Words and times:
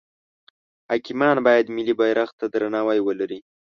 حاکمان 0.89 1.37
باید 1.45 1.65
ملی 1.75 1.93
بیرغ 1.99 2.29
ته 2.39 2.45
درناوی 2.53 2.99
ولری. 3.03 3.39